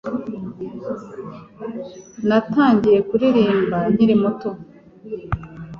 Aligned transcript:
Natangiye 2.27 2.99
kuririmba 3.09 3.77
nkiri 3.93 4.15
muto. 4.21 4.49